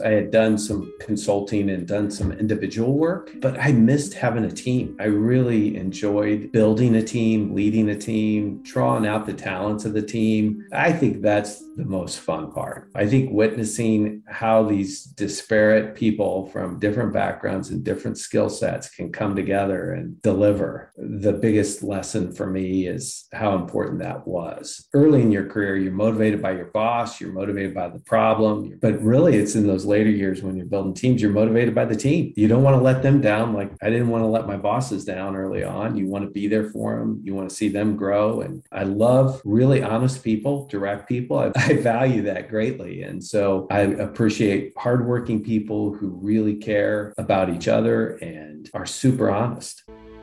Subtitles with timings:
[0.00, 4.50] I had done some consulting and done some individual work, but I missed having a
[4.50, 4.96] team.
[5.00, 10.02] I really enjoyed building a team, leading a team, drawing out the talents of the
[10.02, 10.66] team.
[10.72, 12.90] I think that's the most fun part.
[12.94, 19.12] I think witnessing how these disparate people from different backgrounds and different skill sets can
[19.12, 20.92] come together and deliver.
[20.96, 24.88] The biggest lesson for me is how important that was.
[24.92, 29.00] Early in your career, you're motivated by your boss, you're motivated by the problem, but
[29.00, 32.32] really it's in those later years when you're building teams, you're motivated by the team.
[32.36, 33.52] You don't want to let them down.
[33.52, 35.96] Like I didn't want to let my bosses down early on.
[35.96, 38.40] You want to be there for them, you want to see them grow.
[38.40, 41.38] And I love really honest people, direct people.
[41.38, 43.02] I, I value that greatly.
[43.02, 49.30] And so I appreciate hardworking people who really care about each other and are super
[49.30, 49.82] honest.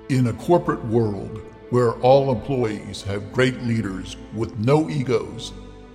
[0.09, 5.51] In a corporate world where all employees have great leaders with no egos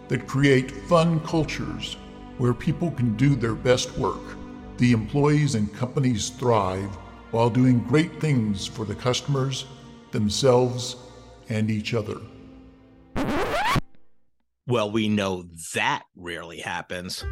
[0.09, 1.97] that create fun cultures
[2.43, 4.37] where people can do their best work,
[4.79, 6.93] the employees and companies thrive
[7.31, 9.65] while doing great things for the customers,
[10.11, 10.97] themselves,
[11.51, 12.17] and each other.
[14.67, 15.45] Well, we know
[15.75, 17.25] that rarely happens.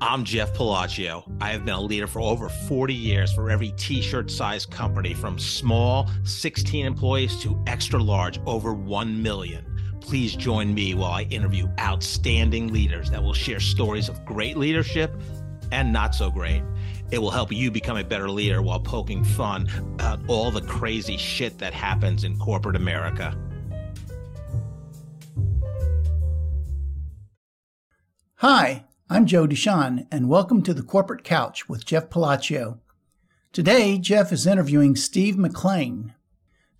[0.00, 1.30] I'm Jeff Palacio.
[1.42, 5.12] I have been a leader for over 40 years for every t shirt size company
[5.12, 9.67] from small, 16 employees, to extra large, over 1 million.
[10.08, 15.12] Please join me while I interview outstanding leaders that will share stories of great leadership
[15.70, 16.62] and not so great.
[17.10, 21.18] It will help you become a better leader while poking fun at all the crazy
[21.18, 23.36] shit that happens in corporate America.
[28.36, 32.80] Hi, I'm Joe Deshawn, and welcome to the Corporate Couch with Jeff Palacio.
[33.52, 36.14] Today, Jeff is interviewing Steve McClain.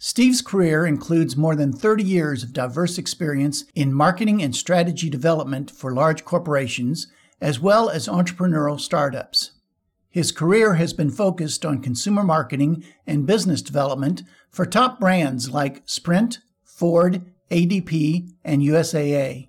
[0.01, 5.73] Steve's career includes more than 30 years of diverse experience in marketing and strategy development
[5.73, 7.09] for large corporations,
[7.41, 9.53] as well as entrepreneurial startups.
[10.09, 15.83] His career has been focused on consumer marketing and business development for top brands like
[15.85, 19.49] Sprint, Ford, ADP, and USAA.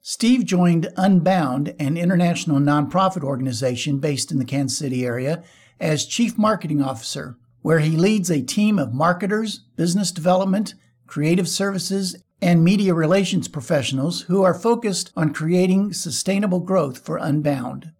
[0.00, 5.44] Steve joined Unbound, an international nonprofit organization based in the Kansas City area,
[5.78, 10.74] as Chief Marketing Officer, where he leads a team of marketers, business development,
[11.06, 17.92] creative services, and media relations professionals who are focused on creating sustainable growth for Unbound.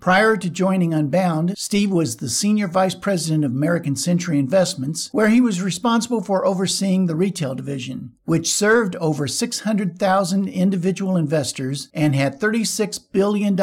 [0.00, 5.28] Prior to joining Unbound, Steve was the Senior Vice President of American Century Investments, where
[5.28, 12.14] he was responsible for overseeing the retail division, which served over 600,000 individual investors and
[12.14, 13.58] had $36 billion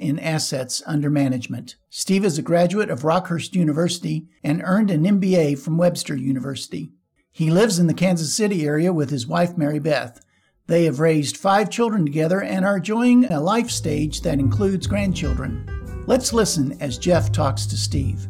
[0.00, 1.74] in assets under management.
[1.90, 6.92] Steve is a graduate of Rockhurst University and earned an MBA from Webster University.
[7.32, 10.24] He lives in the Kansas City area with his wife, Mary Beth.
[10.68, 15.79] They have raised five children together and are enjoying a life stage that includes grandchildren.
[16.10, 18.26] Let's listen as Jeff talks to Steve.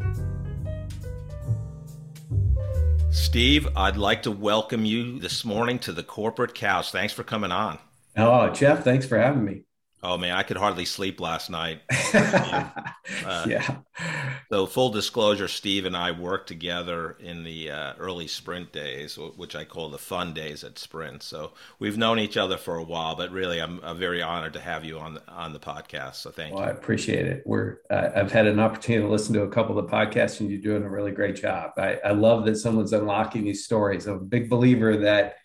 [3.11, 6.93] Steve, I'd like to welcome you this morning to the Corporate Couch.
[6.93, 7.79] Thanks for coming on.
[8.19, 9.63] Oh, Jeff, thanks for having me.
[10.03, 11.81] Oh man, I could hardly sleep last night.
[12.13, 13.79] uh, yeah.
[14.53, 19.55] So full disclosure, Steve and I worked together in the uh, early Sprint days, which
[19.55, 21.23] I call the fun days at Sprint.
[21.23, 24.61] So we've known each other for a while, but really, I'm, I'm very honored to
[24.61, 26.17] have you on the, on the podcast.
[26.17, 26.71] So thank well, you.
[26.71, 27.45] I appreciate it.
[27.47, 30.51] We're uh, I've had an opportunity to listen to a couple of the podcasts, and
[30.51, 31.71] you're doing a really great job.
[31.79, 34.09] I, I love that someone's unlocking these stories.
[34.09, 35.37] I'm a big believer that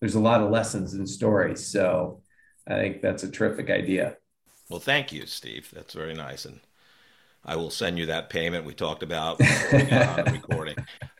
[0.00, 1.66] there's a lot of lessons in stories.
[1.66, 2.20] So
[2.68, 4.18] I think that's a terrific idea.
[4.68, 5.70] Well, thank you, Steve.
[5.72, 6.44] That's very nice.
[6.44, 6.60] And
[7.44, 10.76] I will send you that payment we talked about the recording.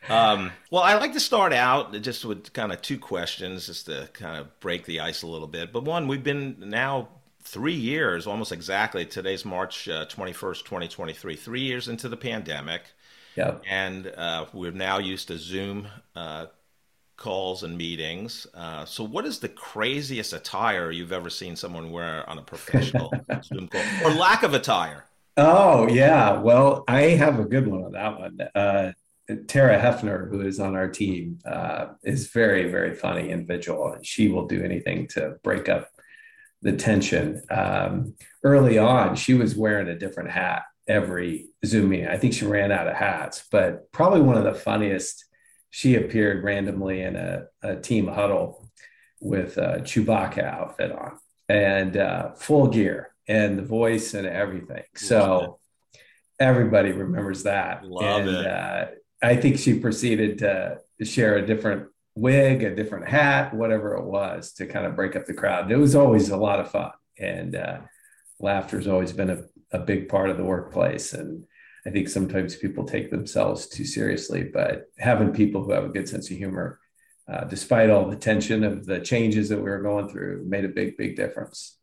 [0.07, 4.07] Um, well, I like to start out just with kind of two questions, just to
[4.13, 5.73] kind of break the ice a little bit.
[5.73, 7.09] But one, we've been now
[7.41, 9.05] three years, almost exactly.
[9.05, 12.83] Today's March uh, 21st, 2023, three years into the pandemic.
[13.35, 13.63] Yep.
[13.67, 16.47] And uh, we're now used to Zoom uh,
[17.15, 18.45] calls and meetings.
[18.53, 23.13] Uh, so, what is the craziest attire you've ever seen someone wear on a professional
[23.43, 25.05] Zoom call, or lack of attire?
[25.37, 28.41] Oh yeah, well, I have a good one on that one.
[28.53, 28.91] Uh,
[29.47, 34.27] Tara Hefner, who is on our team, uh, is very very funny individual, and she
[34.29, 35.89] will do anything to break up
[36.61, 37.41] the tension.
[37.49, 42.07] Um, early on, she was wearing a different hat every Zoom meeting.
[42.07, 45.25] I think she ran out of hats, but probably one of the funniest
[45.69, 48.69] she appeared randomly in a, a team huddle
[49.21, 51.17] with a Chewbacca outfit on
[51.47, 54.83] and uh, full gear and the voice and everything.
[54.95, 55.59] So
[56.39, 57.85] everybody remembers that.
[57.85, 58.47] Love and it.
[58.47, 58.85] Uh,
[59.21, 64.53] I think she proceeded to share a different wig, a different hat, whatever it was
[64.53, 65.71] to kind of break up the crowd.
[65.71, 66.91] It was always a lot of fun.
[67.19, 67.79] And uh,
[68.39, 71.13] laughter has always been a, a big part of the workplace.
[71.13, 71.43] And
[71.85, 76.09] I think sometimes people take themselves too seriously, but having people who have a good
[76.09, 76.79] sense of humor,
[77.31, 80.69] uh, despite all the tension of the changes that we were going through, made a
[80.69, 81.77] big, big difference.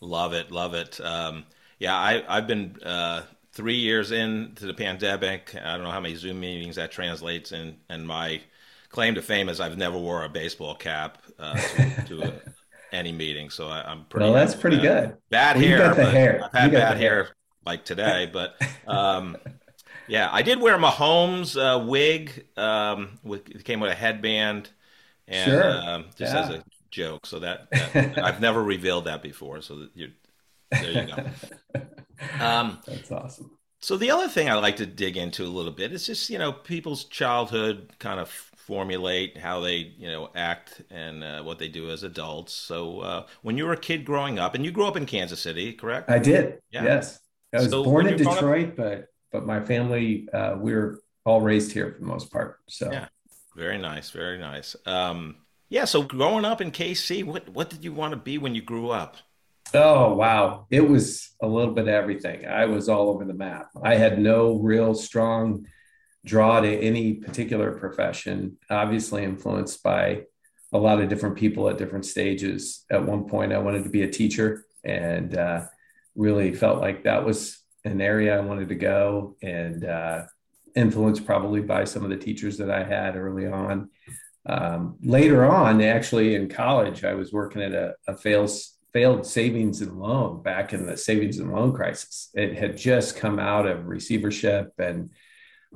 [0.00, 0.50] Love it.
[0.50, 1.00] Love it.
[1.00, 1.44] Um,
[1.78, 3.22] yeah, I, I've been uh,
[3.52, 5.54] three years into the pandemic.
[5.54, 7.76] I don't know how many Zoom meetings that translates in.
[7.88, 8.40] And my
[8.88, 12.32] claim to fame is I've never wore a baseball cap uh, to, to a,
[12.92, 13.50] any meeting.
[13.50, 14.24] So I, am pretty.
[14.24, 15.10] Well, that's pretty bad.
[15.10, 15.16] good.
[15.30, 15.94] Bad well, hair.
[15.94, 16.44] the hair.
[16.44, 17.14] I've had bad hair.
[17.14, 17.28] hair
[17.66, 19.36] like today, but um,
[20.06, 22.46] yeah, I did wear Mahomes uh, wig.
[22.56, 24.70] Um, with, it came with a headband,
[25.26, 25.70] and sure.
[25.70, 26.40] um, just yeah.
[26.40, 27.26] as a joke.
[27.26, 29.60] So that, that I've never revealed that before.
[29.62, 30.10] So that you
[30.70, 31.24] there you go.
[32.40, 33.58] Um, That's awesome.
[33.80, 36.38] So the other thing I like to dig into a little bit is just you
[36.38, 41.68] know people's childhood kind of formulate how they you know act and uh, what they
[41.68, 42.52] do as adults.
[42.52, 45.40] So uh, when you were a kid growing up, and you grew up in Kansas
[45.40, 46.10] City, correct?
[46.10, 46.58] I did.
[46.70, 46.84] Yeah.
[46.84, 47.20] Yes,
[47.54, 48.76] I was so born in Detroit, up...
[48.76, 52.58] but but my family uh, we are all raised here for the most part.
[52.68, 53.06] So yeah,
[53.54, 54.74] very nice, very nice.
[54.86, 55.36] Um,
[55.68, 55.84] yeah.
[55.84, 58.90] So growing up in KC, what what did you want to be when you grew
[58.90, 59.16] up?
[59.74, 60.66] Oh, wow.
[60.70, 62.46] It was a little bit of everything.
[62.46, 63.68] I was all over the map.
[63.82, 65.66] I had no real strong
[66.24, 70.22] draw to any particular profession, obviously influenced by
[70.72, 72.84] a lot of different people at different stages.
[72.90, 75.64] At one point, I wanted to be a teacher and uh,
[76.14, 80.24] really felt like that was an area I wanted to go and uh,
[80.74, 83.90] influenced probably by some of the teachers that I had early on.
[84.48, 89.82] Um, later on, actually in college, I was working at a, a fails failed savings
[89.82, 92.30] and loan back in the savings and loan crisis.
[92.34, 95.10] It had just come out of receivership, and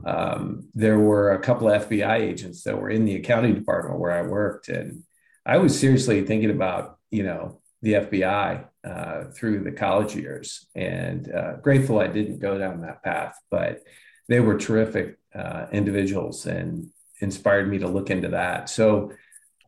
[0.07, 4.13] um, there were a couple of FBI agents that were in the accounting department where
[4.13, 5.03] I worked, and
[5.45, 11.31] I was seriously thinking about, you know, the FBI uh, through the college years, and
[11.31, 13.39] uh, grateful I didn't go down that path.
[13.51, 13.83] But
[14.29, 16.89] they were terrific uh, individuals and
[17.23, 18.69] inspired me to look into that.
[18.69, 19.13] So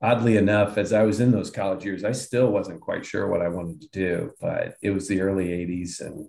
[0.03, 3.41] oddly enough, as I was in those college years, I still wasn't quite sure what
[3.41, 6.29] I wanted to do, but it was the early 80s and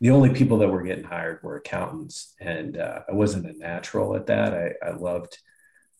[0.00, 2.34] the only people that were getting hired were accountants.
[2.40, 4.52] And uh, I wasn't a natural at that.
[4.52, 5.38] I, I loved,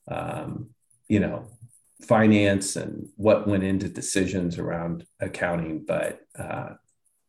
[0.09, 0.71] um,
[1.09, 1.47] you know,
[2.03, 5.85] finance and what went into decisions around accounting.
[5.87, 6.71] But, uh,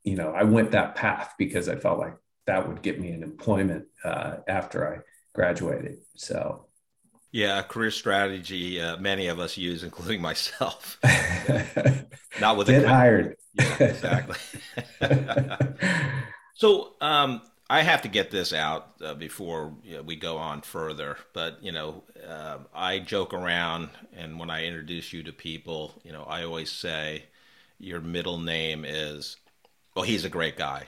[0.03, 2.15] you know, I went that path because I felt like
[2.47, 5.01] that would get me an employment uh, after I
[5.35, 5.99] graduated.
[6.15, 6.65] So,
[7.33, 8.79] yeah, career strategy.
[8.79, 10.99] Uh, many of us use, including myself.
[12.39, 13.35] Not with get hired.
[13.59, 14.35] Yeah, exactly.
[16.55, 20.61] so um, I have to get this out uh, before you know, we go on
[20.61, 21.17] further.
[21.33, 26.11] But you know, uh, I joke around, and when I introduce you to people, you
[26.11, 27.25] know, I always say
[27.79, 29.37] your middle name is.
[29.95, 30.85] Well, he's a great guy.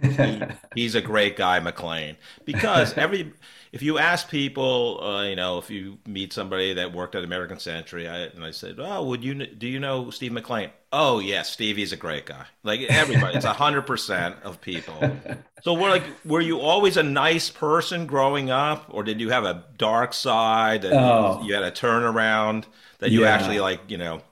[0.00, 0.42] he,
[0.74, 3.32] he's a great guy, McClain, because every
[3.72, 7.58] if you ask people, uh, you know, if you meet somebody that worked at American
[7.58, 11.28] Century, I, and I said, "Oh, would you do you know Steve McClain?" Oh, yes,
[11.28, 12.46] yeah, Stevie's a great guy.
[12.62, 15.16] Like everybody, it's hundred percent of people.
[15.62, 19.44] So, were like, were you always a nice person growing up, or did you have
[19.44, 21.40] a dark side that oh.
[21.42, 22.64] you, you, had a turnaround
[23.00, 23.30] that you yeah.
[23.30, 24.22] actually like, you know?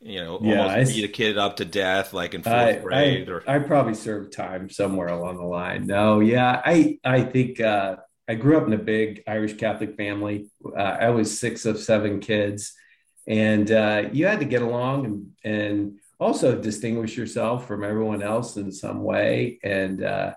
[0.00, 2.76] you know, yeah, almost I, beat a kid up to death, like in fourth I,
[2.76, 3.28] grade.
[3.28, 5.86] I, or I probably served time somewhere along the line.
[5.86, 7.96] No, yeah, I I think uh,
[8.30, 10.46] I grew up in a big Irish Catholic family.
[10.64, 12.74] Uh, I was six of seven kids,
[13.26, 18.56] and uh, you had to get along and and also distinguish yourself from everyone else
[18.56, 19.58] in some way.
[19.64, 20.34] And uh,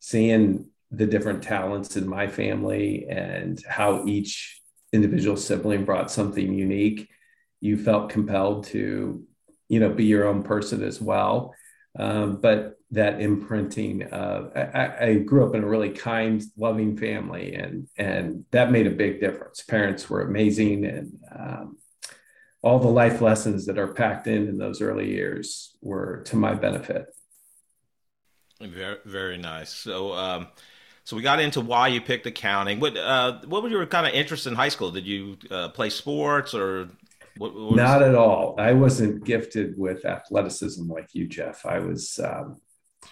[0.00, 4.60] seeing the different talents in my family and how each
[4.92, 7.08] individual sibling brought something unique
[7.60, 9.22] you felt compelled to,
[9.68, 11.54] you know, be your own person as well.
[11.98, 17.54] Um, but that imprinting of I, I, grew up in a really kind, loving family,
[17.54, 19.62] and and that made a big difference.
[19.62, 21.78] Parents were amazing, and um,
[22.62, 26.54] all the life lessons that are packed in in those early years were to my
[26.54, 27.06] benefit.
[28.60, 29.70] Very very nice.
[29.70, 30.12] So.
[30.12, 30.48] Um,
[31.04, 32.80] so we got into why you picked accounting.
[32.80, 34.90] What uh, what were your kind of interests in high school?
[34.90, 36.88] Did you uh, play sports or
[37.38, 38.54] what, what Not at all.
[38.58, 41.66] I wasn't gifted with athleticism like you, Jeff.
[41.66, 42.60] I was, um,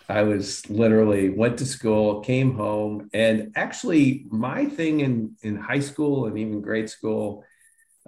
[0.09, 5.81] I was literally went to school, came home, and actually, my thing in in high
[5.81, 7.45] school and even grade school,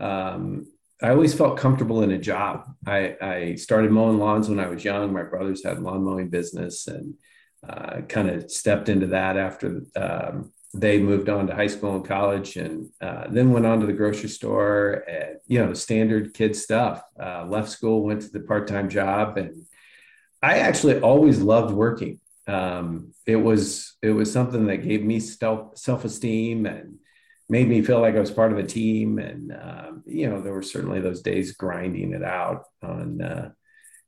[0.01, 0.67] um,
[1.03, 2.65] I always felt comfortable in a job.
[2.87, 5.13] I, I started mowing lawns when I was young.
[5.13, 7.15] My brothers had lawn mowing business, and
[7.69, 12.05] uh, kind of stepped into that after um, they moved on to high school and
[12.05, 16.55] college and uh, then went on to the grocery store and you know standard kid
[16.55, 19.67] stuff uh, left school went to the part-time job and
[20.43, 22.21] I actually always loved working.
[22.47, 26.99] Um, it was it was something that gave me self self esteem and
[27.49, 29.19] made me feel like I was part of a team.
[29.19, 33.51] And um, you know, there were certainly those days grinding it out on uh,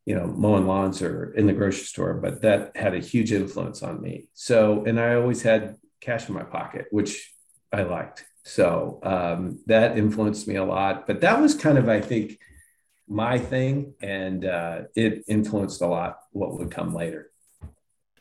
[0.07, 3.83] you know mowing lawns or in the grocery store, but that had a huge influence
[3.83, 4.29] on me.
[4.35, 7.33] So, and I always had cash in my pocket, which
[7.73, 8.25] I liked.
[8.45, 11.07] So um, that influenced me a lot.
[11.07, 12.39] But that was kind of, I think,
[13.07, 17.31] my thing, and uh, it influenced a lot what would come later.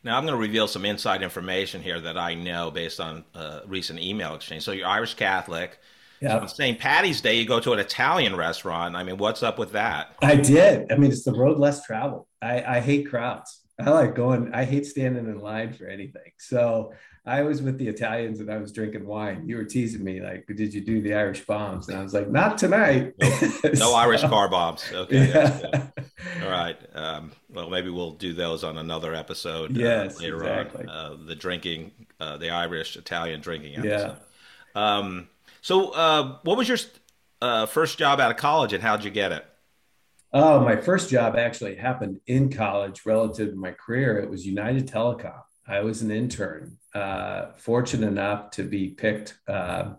[0.04, 3.62] Now I'm going to reveal some inside information here that I know based on uh,
[3.68, 4.64] recent email exchange.
[4.64, 5.80] So you're Irish Catholic.
[6.22, 6.30] Yeah.
[6.30, 6.80] So on St.
[6.80, 8.96] Patty's Day, you go to an Italian restaurant.
[8.96, 10.16] I mean, what's up with that?
[10.22, 10.92] I did.
[10.92, 12.26] I mean, it's the road less traveled.
[12.42, 13.62] I, I hate crowds.
[13.80, 14.54] I like going.
[14.54, 16.32] I hate standing in line for anything.
[16.40, 16.94] So
[17.28, 19.44] I was with the Italians and I was drinking wine.
[19.46, 22.30] You were teasing me like, "Did you do the Irish bombs?" And I was like,
[22.30, 24.84] "Not tonight." No, no Irish car bombs.
[24.94, 25.28] Okay.
[25.28, 25.88] Yeah.
[26.44, 26.78] All right.
[26.96, 29.72] Um, well, maybe we'll do those on another episode.
[29.78, 30.86] Uh, yes, later exactly.
[30.86, 30.90] on.
[30.90, 34.18] Uh, the drinking, uh, the Irish Italian drinking episode.
[34.76, 34.98] Yeah.
[34.98, 35.28] Um,
[35.62, 36.78] so, uh, what was your
[37.42, 39.46] uh, first job out of college, and how'd you get it?
[40.34, 44.18] Oh, my first job actually happened in college relative to my career.
[44.18, 45.42] It was United Telecom.
[45.68, 49.94] I was an intern, uh, fortunate enough to be picked uh,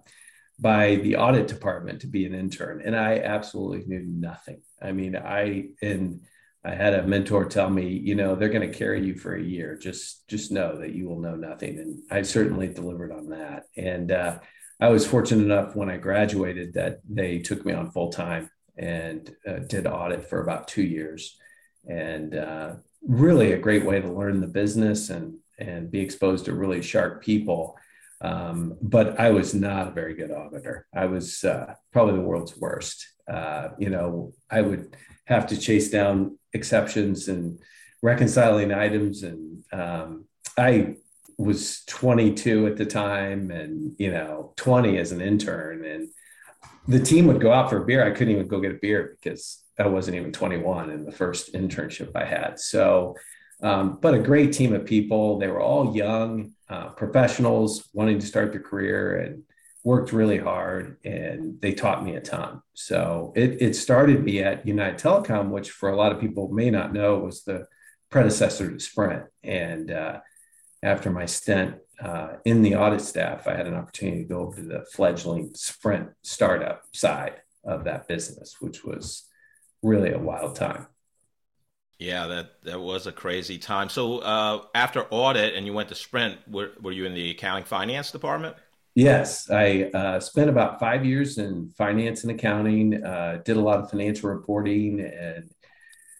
[0.58, 4.62] by the audit department to be an intern, and I absolutely knew nothing.
[4.80, 6.22] I mean, I and
[6.64, 9.42] I had a mentor tell me, you know, they're going to carry you for a
[9.42, 9.76] year.
[9.76, 13.64] Just just know that you will know nothing, and I certainly delivered on that.
[13.76, 14.38] And uh,
[14.80, 19.34] I was fortunate enough when I graduated that they took me on full time and
[19.46, 21.36] uh, did audit for about two years,
[21.86, 22.74] and uh,
[23.06, 27.22] really a great way to learn the business and and be exposed to really sharp
[27.22, 27.76] people.
[28.20, 30.86] Um, but I was not a very good auditor.
[30.94, 33.06] I was uh, probably the world's worst.
[33.30, 34.96] Uh, you know, I would
[35.26, 37.60] have to chase down exceptions and
[38.02, 39.22] reconciling items.
[39.22, 40.24] And um,
[40.56, 40.96] I
[41.36, 45.84] was 22 at the time and, you know, 20 as an intern.
[45.84, 46.08] And
[46.88, 48.04] the team would go out for a beer.
[48.04, 51.52] I couldn't even go get a beer because I wasn't even 21 in the first
[51.52, 52.58] internship I had.
[52.58, 53.14] So,
[53.62, 55.38] um, but a great team of people.
[55.38, 59.42] They were all young uh, professionals wanting to start their career and
[59.84, 62.60] worked really hard and they taught me a ton.
[62.74, 66.70] So it, it started me at United Telecom, which for a lot of people may
[66.70, 67.66] not know was the
[68.10, 69.24] predecessor to Sprint.
[69.42, 70.20] And uh,
[70.82, 74.56] after my stint uh, in the audit staff, I had an opportunity to go over
[74.56, 79.24] to the fledgling Sprint startup side of that business, which was
[79.82, 80.86] really a wild time.
[81.98, 83.88] Yeah, that that was a crazy time.
[83.88, 87.64] So uh, after audit, and you went to Sprint, were, were you in the accounting
[87.64, 88.56] finance department?
[88.94, 93.04] Yes, I uh, spent about five years in finance and accounting.
[93.04, 95.50] Uh, did a lot of financial reporting, and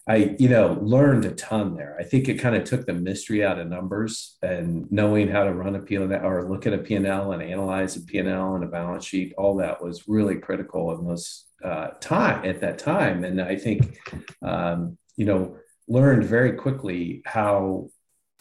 [0.05, 1.95] I, you know, learned a ton there.
[1.97, 5.53] I think it kind of took the mystery out of numbers and knowing how to
[5.53, 9.05] run a P&L or look at a P&L and analyze a P&L and a balance
[9.05, 9.33] sheet.
[9.37, 13.97] All that was really critical in those uh, time at that time, and I think,
[14.41, 15.57] um, you know
[15.89, 17.89] learned very quickly how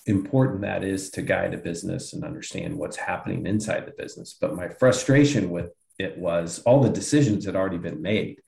[0.06, 4.36] important that is to guide a business and understand what's happening inside the business.
[4.40, 8.40] But my frustration with it was all the decisions had already been made.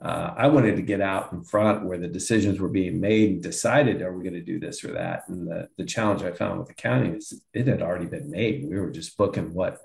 [0.00, 3.42] Uh, I wanted to get out in front where the decisions were being made and
[3.42, 5.22] decided, are we going to do this or that?
[5.28, 8.68] And the, the challenge I found with accounting is it had already been made.
[8.68, 9.80] We were just booking what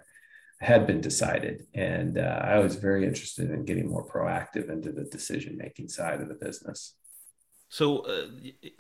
[0.60, 1.66] had been decided.
[1.74, 6.20] And uh, I was very interested in getting more proactive into the decision making side
[6.22, 6.96] of the business.
[7.72, 8.26] So, uh,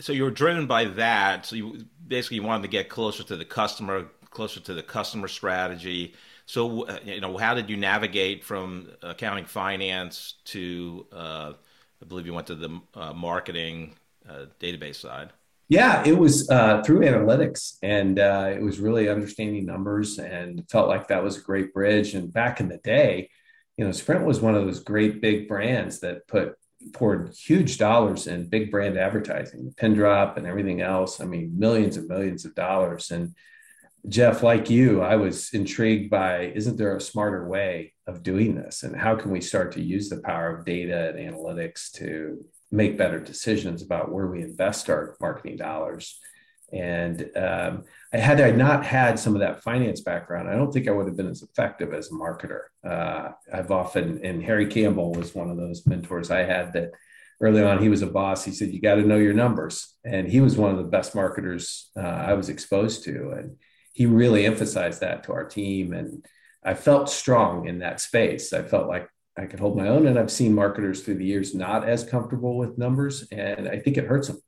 [0.01, 1.45] so you were driven by that.
[1.45, 5.29] So you basically you wanted to get closer to the customer, closer to the customer
[5.29, 6.13] strategy.
[6.45, 11.53] So, uh, you know, how did you navigate from accounting, finance to, uh,
[12.01, 13.95] I believe you went to the uh, marketing
[14.29, 15.29] uh, database side?
[15.69, 21.07] Yeah, it was uh, through analytics, and it was really understanding numbers, and felt like
[21.07, 22.13] that was a great bridge.
[22.13, 23.29] And back in the day,
[23.77, 26.55] you know, Sprint was one of those great big brands that put
[26.93, 31.21] poured huge dollars in big brand advertising, pin drop and everything else.
[31.21, 33.11] I mean, millions and millions of dollars.
[33.11, 33.35] And
[34.07, 38.83] Jeff, like you, I was intrigued by isn't there a smarter way of doing this?
[38.83, 42.97] And how can we start to use the power of data and analytics to make
[42.97, 46.19] better decisions about where we invest our marketing dollars?
[46.73, 50.87] And um, I had I not had some of that finance background, I don't think
[50.87, 52.61] I would have been as effective as a marketer.
[52.83, 56.91] Uh, I've often, and Harry Campbell was one of those mentors I had that
[57.41, 58.45] early on, he was a boss.
[58.45, 59.95] He said, You got to know your numbers.
[60.05, 63.31] And he was one of the best marketers uh, I was exposed to.
[63.31, 63.57] And
[63.93, 65.93] he really emphasized that to our team.
[65.93, 66.25] And
[66.63, 68.53] I felt strong in that space.
[68.53, 70.07] I felt like I could hold my own.
[70.07, 73.27] And I've seen marketers through the years not as comfortable with numbers.
[73.31, 74.39] And I think it hurts them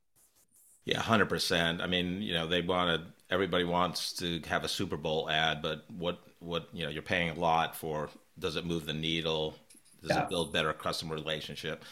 [0.86, 1.82] Yeah, hundred percent.
[1.82, 5.86] I mean, you know, they wanted everybody wants to have a Super Bowl ad, but
[5.90, 8.10] what what you know, you're paying a lot for.
[8.38, 9.56] Does it move the needle?
[10.02, 10.24] Does yeah.
[10.24, 11.84] it build better customer relationship?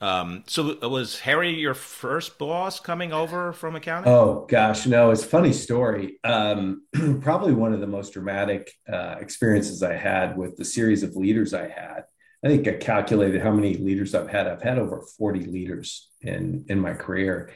[0.00, 4.12] Um, so was Harry your first boss coming over from accounting?
[4.12, 6.18] Oh gosh, no, it's a funny story.
[6.24, 6.82] Um,
[7.20, 11.54] probably one of the most dramatic uh, experiences I had with the series of leaders
[11.54, 12.02] I had.
[12.44, 14.48] I think I calculated how many leaders I've had.
[14.48, 17.52] I've had over 40 leaders in in my career.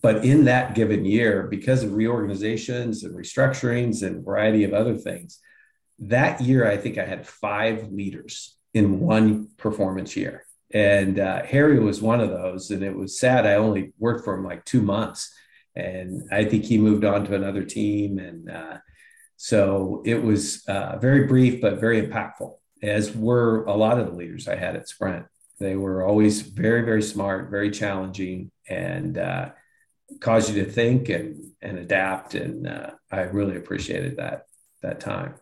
[0.00, 5.40] But in that given year, because of reorganizations and restructurings and variety of other things,
[5.98, 10.44] that year I think I had five leaders in one performance year.
[10.70, 12.70] And uh, Harry was one of those.
[12.70, 13.46] And it was sad.
[13.46, 15.34] I only worked for him like two months.
[15.74, 18.18] And I think he moved on to another team.
[18.18, 18.78] And uh,
[19.36, 24.12] so it was uh, very brief, but very impactful, as were a lot of the
[24.12, 25.26] leaders I had at Sprint.
[25.60, 29.50] They were always very, very smart, very challenging, and uh,
[30.20, 32.34] caused you to think and, and adapt.
[32.34, 34.46] And uh, I really appreciated that
[34.82, 35.34] that time.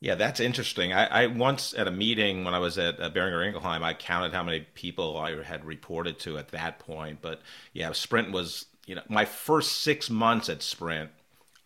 [0.00, 0.92] Yeah, that's interesting.
[0.92, 4.32] I, I, once at a meeting when I was at uh, Boehringer Ingelheim, I counted
[4.32, 7.18] how many people I had reported to at that point.
[7.20, 7.40] But
[7.72, 11.10] yeah, Sprint was you know my first six months at Sprint,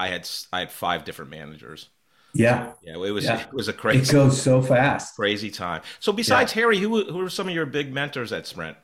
[0.01, 1.89] I had I had five different managers.
[2.35, 3.41] Yeah, yeah, it was yeah.
[3.41, 4.01] it was a crazy.
[4.01, 5.83] It goes so fast, crazy time.
[6.01, 6.63] So besides yeah.
[6.63, 8.79] Harry, who who were some of your big mentors at Sprint?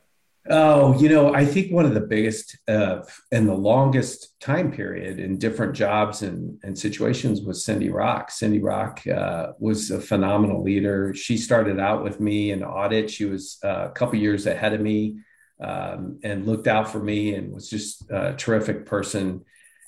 [0.50, 5.18] Oh, you know, I think one of the biggest uh, and the longest time period
[5.18, 8.30] in different jobs and, and situations was Cindy Rock.
[8.30, 11.12] Cindy Rock uh, was a phenomenal leader.
[11.12, 13.10] She started out with me in audit.
[13.10, 15.18] She was uh, a couple years ahead of me
[15.60, 19.44] um, and looked out for me and was just a terrific person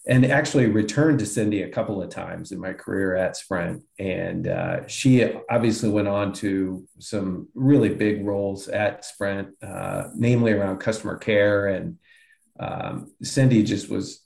[0.07, 3.83] and actually returned to Cindy a couple of times in my career at Sprint.
[3.99, 10.53] And uh, she obviously went on to some really big roles at Sprint, uh, namely
[10.53, 11.67] around customer care.
[11.67, 11.99] And
[12.59, 14.23] um, Cindy just was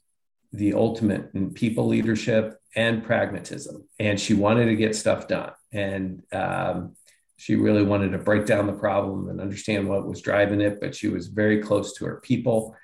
[0.52, 3.88] the ultimate in people leadership and pragmatism.
[3.98, 5.52] And she wanted to get stuff done.
[5.72, 6.94] And um,
[7.36, 10.94] she really wanted to break down the problem and understand what was driving it, but
[10.94, 12.76] she was very close to her people.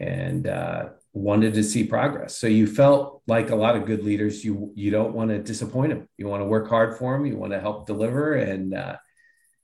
[0.00, 2.38] And uh, wanted to see progress.
[2.38, 5.90] So you felt like a lot of good leaders, you you don't want to disappoint
[5.90, 6.08] them.
[6.16, 7.26] You want to work hard for them.
[7.26, 8.96] You want to help deliver, and uh,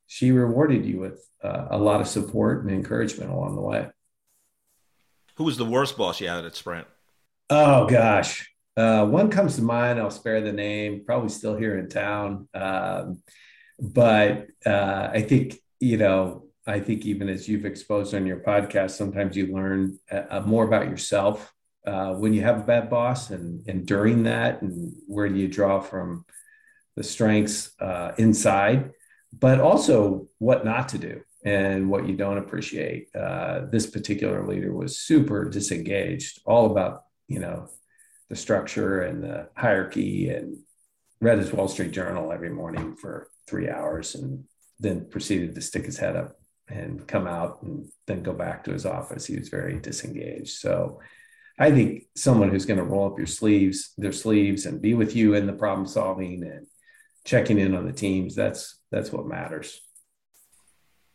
[0.07, 3.88] she rewarded you with uh, a lot of support and encouragement along the way.
[5.37, 6.87] Who was the worst boss you had at Sprint?
[7.50, 9.98] Oh gosh, uh, one comes to mind.
[9.98, 11.04] I'll spare the name.
[11.04, 13.22] Probably still here in town, um,
[13.78, 18.92] but uh, I think you know I think even as you've exposed on your podcast,
[18.92, 21.53] sometimes you learn uh, more about yourself
[21.87, 25.48] uh, when you have a bad boss, and and during that, and where do you
[25.48, 26.24] draw from
[26.96, 28.92] the strengths uh, inside,
[29.38, 33.09] but also what not to do and what you don't appreciate.
[33.14, 37.68] Uh, this particular leader was super disengaged, all about you know
[38.31, 40.57] the structure and the hierarchy, and
[41.20, 44.44] read his Wall Street Journal every morning for three hours, and
[44.81, 48.72] then proceeded to stick his head up and come out and then go back to
[48.72, 49.27] his office.
[49.27, 50.59] He was very disengaged.
[50.59, 51.00] So
[51.59, 55.14] I think someone who's going to roll up your sleeves, their sleeves, and be with
[55.14, 56.66] you in the problem solving and
[57.24, 58.35] checking in on the teams.
[58.35, 59.81] That's that's what matters.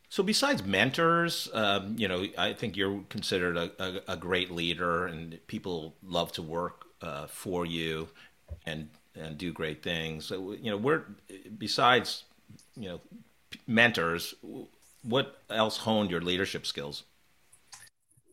[0.10, 5.06] So besides mentors, um, you know, I think you're considered a, a, a, great leader,
[5.06, 8.10] and people love to work uh, for you
[8.66, 10.26] and and do great things.
[10.26, 11.06] So you know, where
[11.58, 12.24] besides
[12.76, 13.02] you know
[13.68, 14.34] mentors,
[15.04, 17.04] what else honed your leadership skills?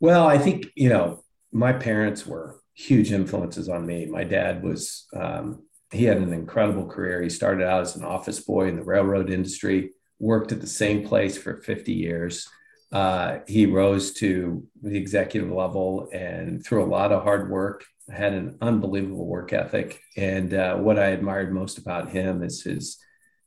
[0.01, 4.07] Well, I think you know my parents were huge influences on me.
[4.07, 7.23] My dad was um, he had an incredible career.
[7.23, 11.07] He started out as an office boy in the railroad industry, worked at the same
[11.07, 12.49] place for 50 years.
[12.93, 18.33] Uh, he rose to the executive level and through a lot of hard work, had
[18.33, 20.01] an unbelievable work ethic.
[20.17, 22.99] And uh, what I admired most about him is his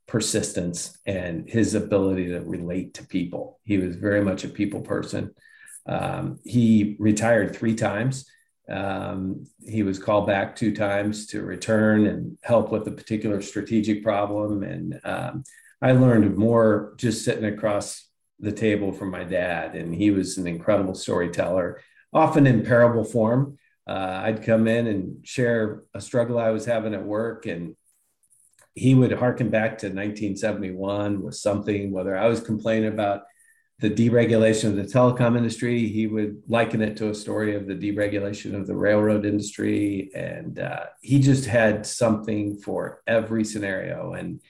[0.10, 3.60] persistence and his ability to relate to people.
[3.64, 5.36] He was very much a people person.
[5.86, 8.30] Um, he retired three times.
[8.68, 14.04] Um, he was called back two times to return and help with a particular strategic
[14.04, 14.64] problem.
[14.64, 15.44] And um,
[15.82, 18.08] I learned more just sitting across
[18.40, 19.76] the table from my dad.
[19.76, 23.60] And he was an incredible storyteller, often in parable form.
[23.88, 27.76] Uh, I'd come in and share a struggle I was having at work, and
[28.80, 33.24] he would harken back to 1971 with something, whether I was complaining about
[33.80, 37.76] the deregulation of the telecom industry, he would liken it to a story of the
[37.76, 40.12] deregulation of the railroad industry.
[40.14, 44.14] And uh, he just had something for every scenario.
[44.14, 44.42] And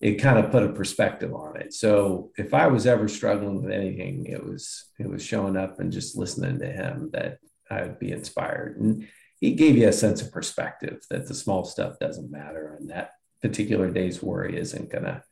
[0.00, 1.74] it kind of put a perspective on it.
[1.74, 5.92] So if I was ever struggling with anything, it was it was showing up and
[5.92, 7.38] just listening to him that
[7.70, 8.78] I would be inspired.
[8.78, 9.08] And
[9.40, 13.10] he gave you a sense of perspective that the small stuff doesn't matter and that
[13.42, 15.22] particular day's worry isn't going to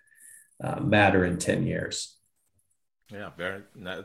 [0.62, 2.16] uh, matter in 10 years.
[3.12, 3.62] Yeah, very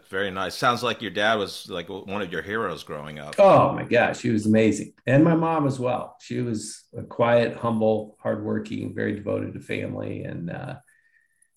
[0.09, 0.55] very nice.
[0.55, 3.33] Sounds like your dad was like one of your heroes growing up.
[3.39, 6.17] Oh my gosh, she was amazing, and my mom as well.
[6.21, 10.75] She was a quiet, humble, hardworking, very devoted to family, and uh,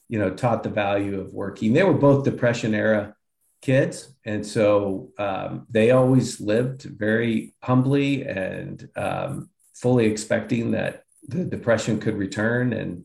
[0.08, 1.74] you know taught the value of working.
[1.74, 3.14] They were both Depression era
[3.60, 11.44] kids, and so um, they always lived very humbly and um, fully expecting that the
[11.44, 13.04] depression could return, and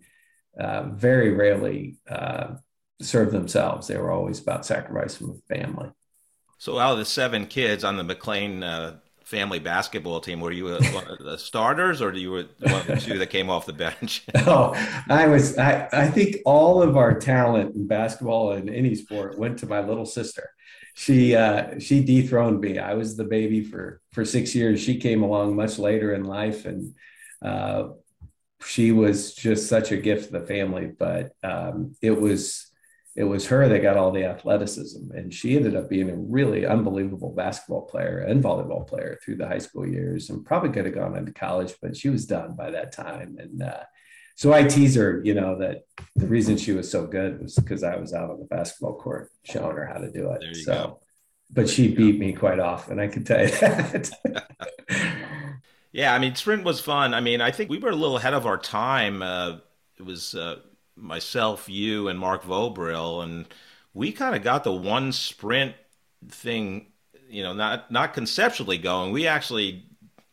[0.60, 1.98] uh, very rarely.
[2.10, 2.56] Uh,
[3.02, 3.88] serve themselves.
[3.88, 5.90] They were always about sacrificing with family.
[6.58, 10.68] So, out of the seven kids on the McClain uh, family basketball team, were you
[10.76, 13.50] a, one of the starters, or do you were one of the two that came
[13.50, 14.26] off the bench?
[14.36, 14.74] oh,
[15.10, 15.58] I was.
[15.58, 19.80] I, I think all of our talent in basketball and any sport went to my
[19.80, 20.50] little sister.
[20.96, 22.78] She uh, she dethroned me.
[22.78, 24.82] I was the baby for for six years.
[24.82, 26.94] She came along much later in life, and
[27.42, 27.90] uh,
[28.64, 30.92] she was just such a gift to the family.
[30.98, 32.70] But um, it was
[33.20, 36.66] it was her that got all the athleticism and she ended up being a really
[36.66, 40.96] unbelievable basketball player and volleyball player through the high school years and probably could have
[40.96, 43.84] gone into college but she was done by that time and uh,
[44.36, 45.82] so i tease her you know that
[46.16, 49.30] the reason she was so good was because i was out on the basketball court
[49.44, 51.00] showing her how to do it so go.
[51.52, 54.10] but she beat me quite often i can tell you that
[55.92, 58.34] yeah i mean sprint was fun i mean i think we were a little ahead
[58.34, 59.58] of our time uh,
[59.98, 60.56] it was uh,
[61.02, 63.46] myself, you, and Mark Vobril, and
[63.94, 65.76] we kind of got the one sprint
[66.30, 66.88] thing,
[67.30, 69.12] you know, not not conceptually going.
[69.12, 69.86] We actually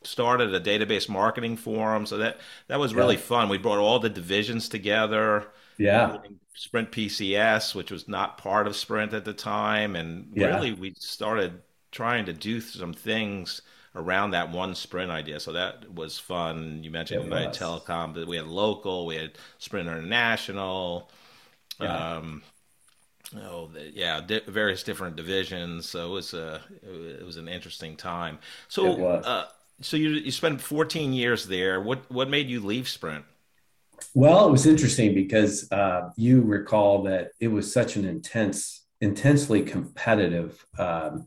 [0.03, 2.39] started a database marketing forum, so that
[2.69, 3.23] that was really yeah.
[3.23, 3.49] fun.
[3.49, 5.49] We brought all the divisions together.
[5.79, 6.19] Yeah.
[6.55, 10.47] Sprint PCS, which was not part of Sprint at the time, and yeah.
[10.47, 13.63] really we started trying to do some things
[13.97, 15.41] around that one sprint idea.
[15.41, 16.85] So that was fun.
[16.85, 21.11] You mentioned United Telecom, but we had local, we had Sprint International.
[21.81, 22.17] Yeah.
[22.17, 22.43] Um,
[23.37, 25.89] oh, the, yeah, di- various different divisions.
[25.89, 28.39] So it was a it was an interesting time.
[28.69, 29.47] So uh,
[29.81, 31.81] so you you spent 14 years there.
[31.81, 33.25] What what made you leave Sprint?
[34.15, 39.63] Well, it was interesting because uh, you recall that it was such an intense, intensely
[39.63, 41.27] competitive um,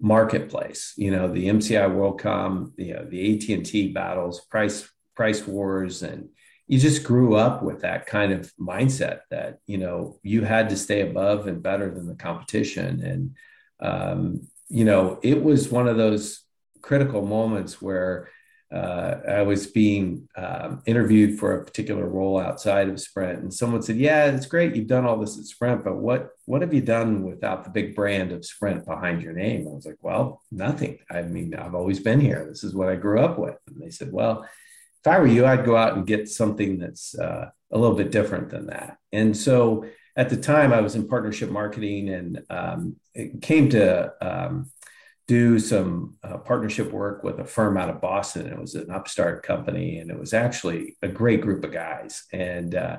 [0.00, 0.94] marketplace.
[0.96, 6.02] You know, the MCI WorldCom, you know, the AT and T battles, price price wars,
[6.02, 6.28] and
[6.66, 10.76] you just grew up with that kind of mindset that you know you had to
[10.76, 13.36] stay above and better than the competition, and
[13.80, 16.40] um, you know, it was one of those
[16.82, 18.28] critical moments where
[18.74, 23.82] uh, I was being um, interviewed for a particular role outside of Sprint, and someone
[23.82, 26.80] said, "Yeah, it's great you've done all this at Sprint, but what what have you
[26.80, 30.98] done without the big brand of Sprint behind your name?" I was like, "Well, nothing.
[31.08, 32.44] I mean, I've always been here.
[32.48, 35.46] This is what I grew up with." And they said, "Well, if I were you,
[35.46, 39.36] I'd go out and get something that's uh, a little bit different than that." And
[39.36, 39.84] so
[40.16, 44.72] at the time, I was in partnership marketing, and um, it came to um,
[45.26, 48.46] do some uh, partnership work with a firm out of Boston.
[48.46, 52.24] It was an upstart company, and it was actually a great group of guys.
[52.32, 52.98] And uh,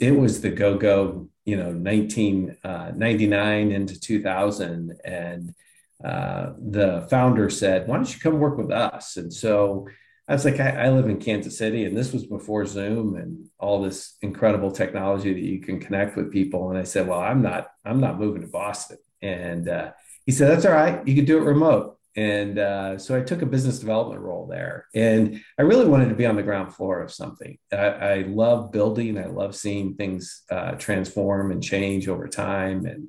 [0.00, 4.94] it was the go go, you know, 1999 uh, into 2000.
[5.04, 5.54] And
[6.02, 9.16] uh, the founder said, Why don't you come work with us?
[9.16, 9.88] And so
[10.28, 13.50] I was like, I, I, live in Kansas City, and this was before Zoom and
[13.58, 16.70] all this incredible technology that you can connect with people.
[16.70, 18.96] And I said, Well, I'm not, I'm not moving to Boston.
[19.20, 19.90] And uh,
[20.26, 21.06] he said, That's all right.
[21.06, 21.98] You can do it remote.
[22.14, 24.86] And uh, so I took a business development role there.
[24.94, 27.56] And I really wanted to be on the ground floor of something.
[27.72, 32.84] I, I love building, I love seeing things uh, transform and change over time.
[32.84, 33.08] And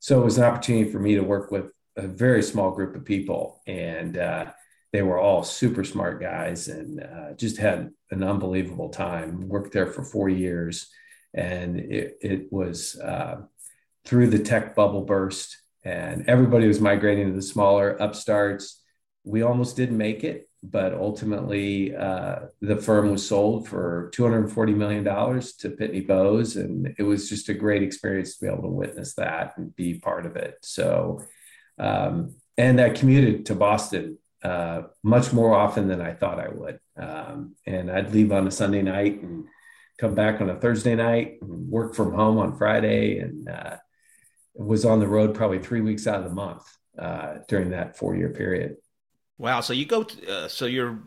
[0.00, 3.04] so it was an opportunity for me to work with a very small group of
[3.04, 3.60] people.
[3.68, 4.46] And uh,
[4.92, 9.48] they were all super smart guys and uh, just had an unbelievable time.
[9.48, 10.88] Worked there for four years.
[11.32, 13.42] And it, it was uh,
[14.04, 18.82] through the tech bubble burst and everybody was migrating to the smaller upstarts.
[19.24, 25.04] We almost didn't make it, but ultimately uh, the firm was sold for $240 million
[25.04, 26.56] to Pitney Bowes.
[26.56, 29.94] And it was just a great experience to be able to witness that and be
[29.94, 30.56] part of it.
[30.62, 31.22] So,
[31.78, 36.78] um, and I commuted to Boston uh, much more often than I thought I would.
[36.96, 39.44] Um, and I'd leave on a Sunday night and
[39.98, 43.18] come back on a Thursday night and work from home on Friday.
[43.18, 43.76] And uh,
[44.54, 46.62] was on the road probably three weeks out of the month
[46.98, 48.76] uh, during that four year period.
[49.38, 49.60] Wow.
[49.60, 51.00] So you go, to, uh, so you're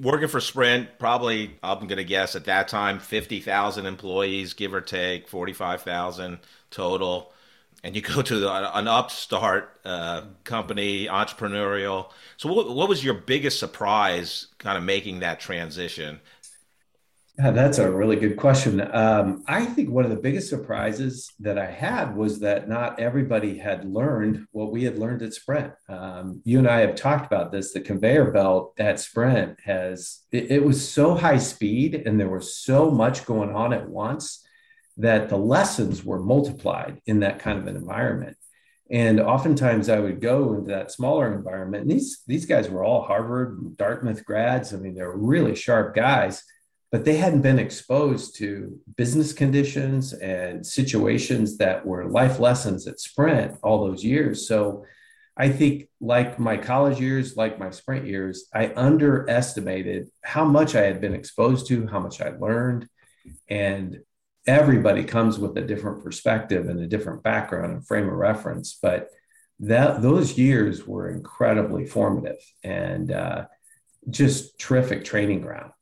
[0.00, 4.80] working for Sprint, probably, I'm going to guess at that time, 50,000 employees, give or
[4.80, 6.38] take, 45,000
[6.70, 7.32] total.
[7.82, 12.10] and you go to an upstart uh, company, entrepreneurial.
[12.36, 16.20] So, what, what was your biggest surprise, kind of making that transition?
[17.36, 18.80] Yeah, that's a really good question.
[18.80, 23.58] Um, I think one of the biggest surprises that I had was that not everybody
[23.58, 25.72] had learned what we had learned at Sprint.
[25.88, 27.72] Um, you and I have talked about this.
[27.72, 32.56] The conveyor belt at Sprint has, it, it was so high speed and there was
[32.56, 34.46] so much going on at once
[34.96, 38.36] that the lessons were multiplied in that kind of an environment.
[38.92, 41.82] And oftentimes I would go into that smaller environment.
[41.82, 44.72] And these, these guys were all Harvard, Dartmouth grads.
[44.72, 46.44] I mean, they're really sharp guys
[46.94, 53.00] but they hadn't been exposed to business conditions and situations that were life lessons at
[53.00, 54.46] Sprint all those years.
[54.46, 54.84] So
[55.36, 60.82] I think, like my college years, like my Sprint years, I underestimated how much I
[60.82, 62.88] had been exposed to, how much I learned.
[63.48, 63.98] And
[64.46, 68.78] everybody comes with a different perspective and a different background and frame of reference.
[68.80, 69.08] But
[69.58, 73.46] that those years were incredibly formative and uh,
[74.08, 75.72] just terrific training ground.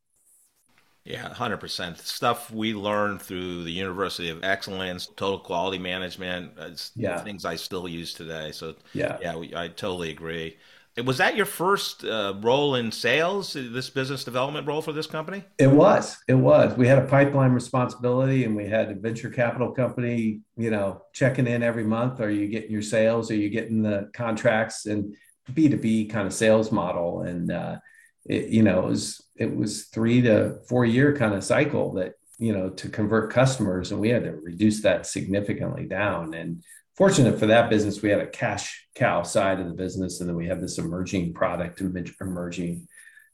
[1.05, 1.99] Yeah, 100%.
[1.99, 7.19] Stuff we learned through the University of Excellence, total quality management, it's yeah.
[7.19, 8.53] things I still use today.
[8.53, 10.57] So, yeah, yeah we, I totally agree.
[11.05, 15.43] Was that your first uh, role in sales, this business development role for this company?
[15.59, 16.19] It was.
[16.29, 16.77] It was.
[16.77, 21.47] We had a pipeline responsibility and we had a venture capital company, you know, checking
[21.47, 22.21] in every month.
[22.21, 23.31] Are you getting your sales?
[23.31, 24.85] Are you getting the contracts?
[24.85, 25.17] And
[25.51, 27.23] B2B kind of sales model.
[27.23, 27.79] And, uh,
[28.27, 32.15] it, you know, it was it was three to four year kind of cycle that
[32.39, 36.35] you know to convert customers, and we had to reduce that significantly down.
[36.35, 36.63] And
[36.97, 40.37] fortunate for that business, we had a cash cow side of the business, and then
[40.37, 41.81] we have this emerging product
[42.21, 42.87] emerging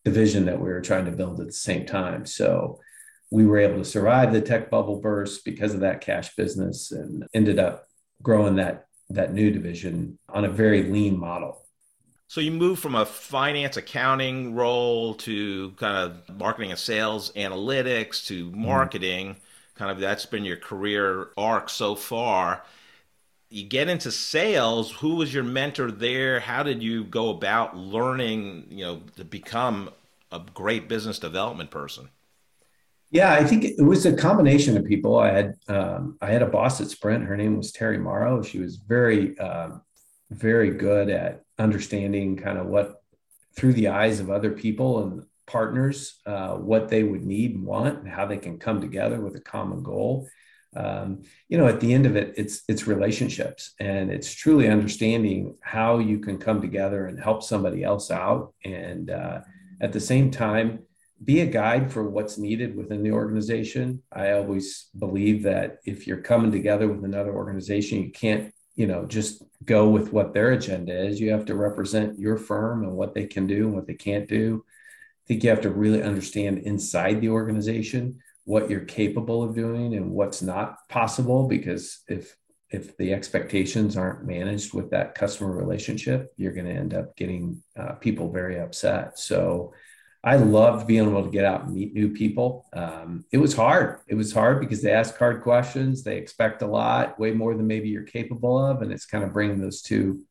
[0.04, 2.24] division that we were trying to build at the same time.
[2.24, 2.80] So
[3.30, 7.26] we were able to survive the tech bubble burst because of that cash business, and
[7.34, 7.86] ended up
[8.22, 11.64] growing that that new division on a very lean model.
[12.28, 18.26] So you move from a finance accounting role to kind of marketing and sales analytics
[18.26, 18.66] to mm-hmm.
[18.66, 19.28] marketing.
[19.30, 19.38] Mm-hmm.
[19.78, 22.62] Kind of that's been your career arc so far.
[23.48, 24.92] You get into sales.
[24.92, 26.38] Who was your mentor there?
[26.38, 29.90] How did you go about learning, you know, to become
[30.30, 32.10] a great business development person?
[33.10, 35.18] Yeah, I think it was a combination of people.
[35.18, 37.24] I had um, I had a boss at Sprint.
[37.24, 38.42] Her name was Terry Morrow.
[38.42, 39.80] She was very um,
[40.30, 43.02] very good at understanding kind of what
[43.56, 47.98] through the eyes of other people and partners uh, what they would need and want
[47.98, 50.28] and how they can come together with a common goal.
[50.76, 55.56] Um, you know at the end of it it's it's relationships and it's truly understanding
[55.62, 58.52] how you can come together and help somebody else out.
[58.64, 59.40] And uh,
[59.80, 60.80] at the same time
[61.24, 64.02] be a guide for what's needed within the organization.
[64.12, 69.06] I always believe that if you're coming together with another organization you can't you know
[69.06, 71.20] just go with what their agenda is.
[71.20, 74.28] You have to represent your firm and what they can do and what they can't
[74.28, 74.64] do.
[74.66, 79.94] I think you have to really understand inside the organization what you're capable of doing
[79.94, 82.34] and what's not possible because if
[82.70, 87.62] if the expectations aren't managed with that customer relationship you're going to end up getting
[87.78, 89.18] uh, people very upset.
[89.18, 89.72] So
[90.24, 92.66] I loved being able to get out and meet new people.
[92.72, 94.00] Um, it was hard.
[94.08, 96.02] It was hard because they ask hard questions.
[96.02, 98.82] They expect a lot, way more than maybe you're capable of.
[98.82, 100.24] And it's kind of bringing those two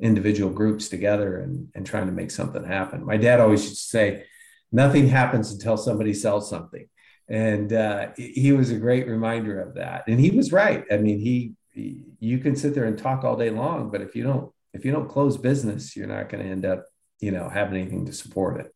[0.00, 3.04] individual groups together and, and trying to make something happen.
[3.04, 4.24] My dad always used to say,
[4.72, 6.88] nothing happens until somebody sells something.
[7.28, 10.04] And uh, he was a great reminder of that.
[10.08, 10.84] And he was right.
[10.90, 14.16] I mean, he, he, you can sit there and talk all day long, but if
[14.16, 16.86] you don't, if you don't close business, you're not going to end up,
[17.20, 18.74] you know, having anything to support it.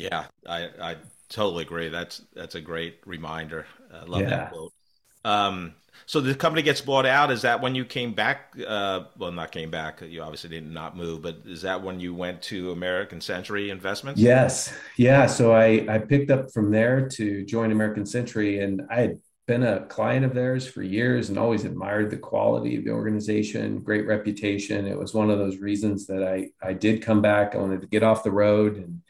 [0.00, 0.96] Yeah, I, I
[1.28, 1.90] totally agree.
[1.90, 3.66] That's that's a great reminder.
[3.92, 4.30] I love yeah.
[4.30, 4.72] that quote.
[5.26, 5.74] Um,
[6.06, 7.30] so the company gets bought out.
[7.30, 8.54] Is that when you came back?
[8.66, 10.00] Uh, well, not came back.
[10.00, 14.18] You obviously did not move, but is that when you went to American Century Investments?
[14.18, 14.72] Yes.
[14.96, 15.26] Yeah.
[15.26, 19.62] So I I picked up from there to join American Century, and I had been
[19.64, 24.06] a client of theirs for years and always admired the quality of the organization, great
[24.06, 24.86] reputation.
[24.86, 27.54] It was one of those reasons that I I did come back.
[27.54, 29.02] I wanted to get off the road and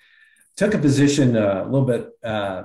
[0.57, 2.65] took a position uh, a little bit uh,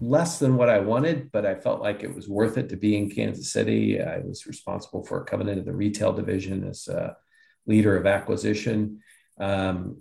[0.00, 2.96] less than what I wanted, but I felt like it was worth it to be
[2.96, 4.00] in Kansas City.
[4.00, 7.16] I was responsible for coming into the retail division as a
[7.66, 9.00] leader of acquisition.
[9.40, 9.98] Um,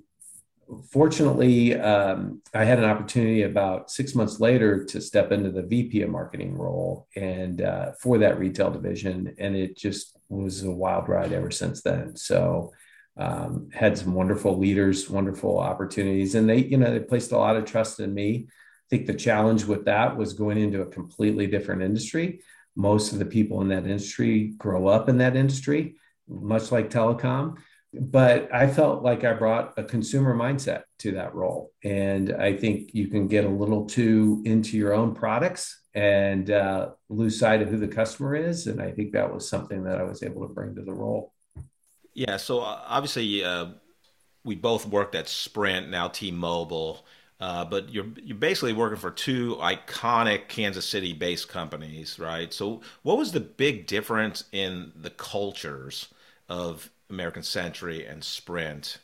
[0.92, 6.02] fortunately, um, I had an opportunity about six months later to step into the VP
[6.04, 11.08] of marketing role and uh, for that retail division, and it just was a wild
[11.08, 12.16] ride ever since then.
[12.16, 12.74] So
[13.18, 17.56] um, had some wonderful leaders, wonderful opportunities, and they, you know, they placed a lot
[17.56, 18.48] of trust in me.
[18.48, 22.42] I think the challenge with that was going into a completely different industry,
[22.76, 25.96] most of the people in that industry grow up in that industry,
[26.28, 27.58] much like telecom.
[27.94, 31.72] But I felt like I brought a consumer mindset to that role.
[31.84, 36.90] And I think you can get a little too into your own products and uh,
[37.10, 38.68] lose sight of who the customer is.
[38.68, 41.34] And I think that was something that I was able to bring to the role.
[42.18, 42.38] Yeah.
[42.38, 43.68] So uh, obviously, uh,
[44.44, 47.06] we both worked at Sprint, now T-Mobile.
[47.40, 52.52] Uh, but you're you're basically working for two iconic Kansas City-based companies, right?
[52.52, 56.08] So, what was the big difference in the cultures
[56.50, 58.98] of American Century and Sprint?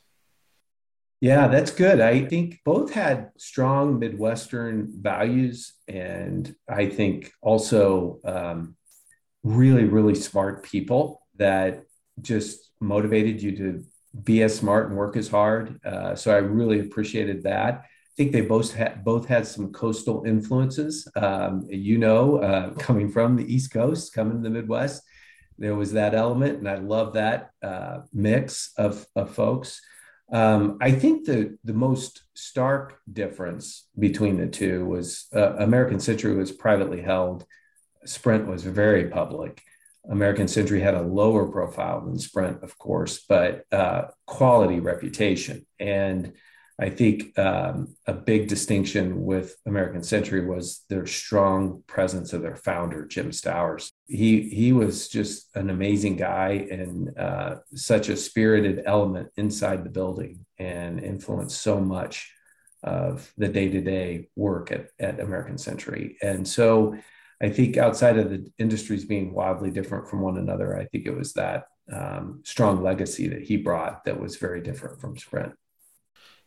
[1.21, 2.01] Yeah, that's good.
[2.01, 8.75] I think both had strong Midwestern values, and I think also um,
[9.43, 11.83] really, really smart people that
[12.21, 13.83] just motivated you to
[14.23, 15.83] be as smart and work as hard.
[15.83, 17.73] Uh, so I really appreciated that.
[17.83, 21.07] I think they both had both had some coastal influences.
[21.15, 25.01] Um, you know, uh, coming from the East Coast, coming to the Midwest,
[25.57, 29.81] there was that element, and I love that uh, mix of, of folks.
[30.31, 36.35] Um, I think the the most stark difference between the two was uh, American Century
[36.35, 37.45] was privately held,
[38.05, 39.61] Sprint was very public.
[40.09, 46.33] American Century had a lower profile than Sprint, of course, but uh, quality reputation and
[46.79, 52.55] I think um, a big distinction with American Century was their strong presence of their
[52.55, 53.91] founder, Jim Stowers.
[54.07, 59.91] He he was just an amazing guy and uh, such a spirited element inside the
[59.91, 62.31] building and influenced so much
[62.81, 66.17] of the day to day work at, at American Century.
[66.21, 66.97] And so
[67.41, 71.15] I think outside of the industries being wildly different from one another, I think it
[71.15, 75.53] was that um, strong legacy that he brought that was very different from Sprint.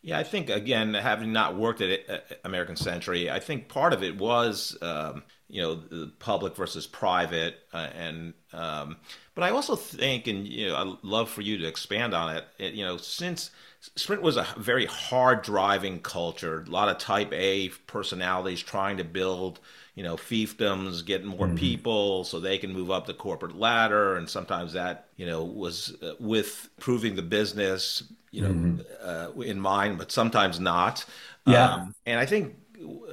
[0.02, 4.16] Yeah, I think again, having not worked at American Century, I think part of it
[4.16, 8.96] was um, you know the public versus private, uh, and um,
[9.34, 12.44] but I also think, and you know, I'd love for you to expand on it.
[12.58, 12.74] it.
[12.74, 13.50] You know, since
[13.94, 19.04] Sprint was a very hard driving culture, a lot of Type A personalities trying to
[19.04, 19.60] build
[19.94, 21.56] you know fiefdoms, getting more mm-hmm.
[21.56, 25.96] people so they can move up the corporate ladder, and sometimes that you know was
[26.02, 28.02] uh, with proving the business
[28.36, 29.38] you know, mm-hmm.
[29.38, 31.06] uh, in mind, but sometimes not.
[31.46, 31.74] Yeah.
[31.74, 32.54] Um, and I think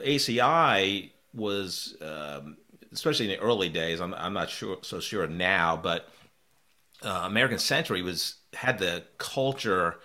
[0.06, 2.58] ACI was, um,
[2.92, 6.10] especially in the early days, I'm, I'm not sure so sure now, but
[7.04, 10.00] uh, American Century was had the culture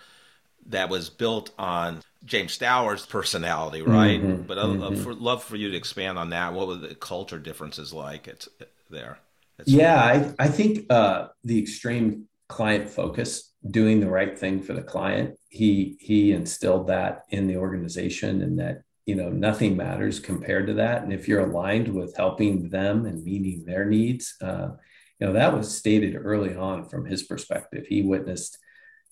[0.66, 4.20] that was built on James Stowers' personality, right?
[4.20, 4.80] Mm-hmm, but I'd mm-hmm.
[4.80, 6.52] love, for, love for you to expand on that.
[6.52, 8.46] What were the culture differences like at,
[8.90, 9.18] there?
[9.64, 14.82] yeah, I, I think uh, the extreme client focus doing the right thing for the
[14.82, 20.66] client he he instilled that in the organization and that you know nothing matters compared
[20.68, 21.02] to that.
[21.02, 24.68] And if you're aligned with helping them and meeting their needs uh,
[25.18, 27.86] you know that was stated early on from his perspective.
[27.86, 28.58] He witnessed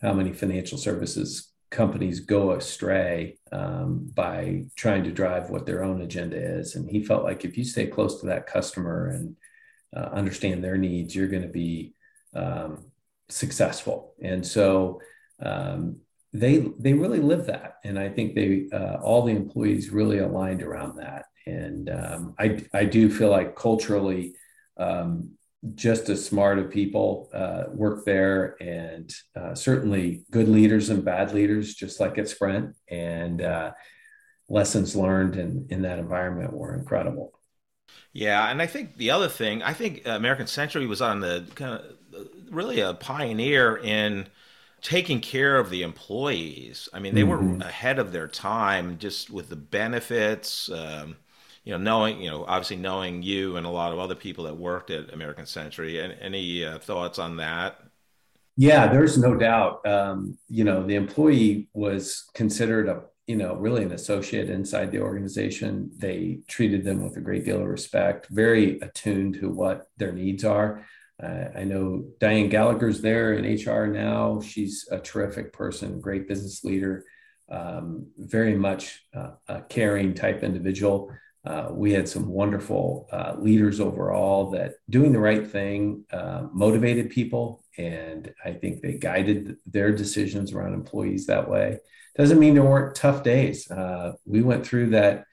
[0.02, 6.00] how many financial services companies go astray um, by trying to drive what their own
[6.02, 6.76] agenda is.
[6.76, 9.36] And he felt like if you stay close to that customer and
[9.96, 11.94] uh, understand their needs you're going to be
[12.34, 12.84] um,
[13.28, 14.14] successful.
[14.22, 15.00] And so
[15.40, 16.00] um,
[16.32, 20.62] they they really live that, and I think they uh, all the employees really aligned
[20.62, 21.26] around that.
[21.46, 24.34] And um, I I do feel like culturally.
[24.76, 25.36] Um,
[25.74, 31.32] just as smart of people uh, work there, and uh, certainly good leaders and bad
[31.32, 32.76] leaders, just like at Sprint.
[32.88, 33.72] And uh,
[34.48, 37.32] lessons learned in, in that environment were incredible.
[38.12, 41.74] Yeah, and I think the other thing, I think American Century was on the kind
[41.74, 41.96] of
[42.50, 44.26] really a pioneer in
[44.86, 46.88] taking care of the employees.
[46.92, 47.58] I mean, they mm-hmm.
[47.58, 50.70] were ahead of their time just with the benefits.
[50.70, 51.16] Um,
[51.64, 54.56] you know, knowing you know, obviously knowing you and a lot of other people that
[54.56, 55.98] worked at American Century.
[55.98, 57.80] And any uh, thoughts on that?
[58.56, 59.84] Yeah, there's no doubt.
[59.84, 65.00] Um, you know, the employee was considered a you know really an associate inside the
[65.00, 65.90] organization.
[65.98, 70.44] They treated them with a great deal of respect, very attuned to what their needs
[70.44, 70.86] are.
[71.22, 74.40] Uh, I know Diane Gallagher's there in HR now.
[74.40, 77.04] She's a terrific person, great business leader,
[77.50, 81.10] um, very much uh, a caring type individual.
[81.46, 87.08] Uh, we had some wonderful uh, leaders overall that doing the right thing uh, motivated
[87.08, 87.64] people.
[87.78, 91.78] And I think they guided their decisions around employees that way.
[92.16, 93.70] Doesn't mean there weren't tough days.
[93.70, 95.26] Uh, we went through that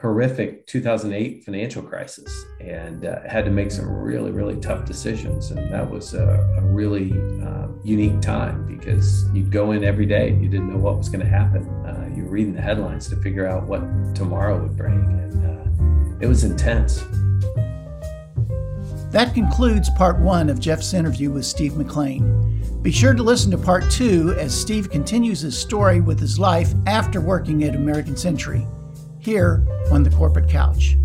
[0.00, 5.50] horrific 2008 financial crisis and uh, had to make some really, really tough decisions.
[5.50, 10.30] And that was a, a really uh, unique time because you'd go in every day,
[10.40, 11.68] you didn't know what was going to happen.
[11.84, 13.80] Uh, you were reading the headlines to figure out what
[14.14, 14.94] tomorrow would bring.
[14.94, 17.04] And uh, it was intense.
[19.10, 22.82] That concludes part one of Jeff's interview with Steve McClain.
[22.82, 26.72] Be sure to listen to part two as Steve continues his story with his life
[26.86, 28.66] after working at American Century,
[29.20, 30.96] here on the Corporate Couch.